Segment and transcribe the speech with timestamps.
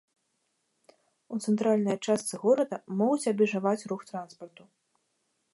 [1.35, 4.63] У цэнтральная частцы горада могуць абмежаваць рух транспарту.